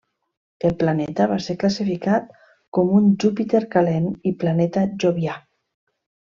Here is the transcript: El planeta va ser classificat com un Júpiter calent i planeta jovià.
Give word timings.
El 0.69 0.71
planeta 0.83 1.27
va 1.31 1.37
ser 1.47 1.55
classificat 1.63 2.33
com 2.79 2.91
un 3.01 3.07
Júpiter 3.27 3.63
calent 3.77 4.11
i 4.31 4.35
planeta 4.43 4.89
jovià. 5.07 5.41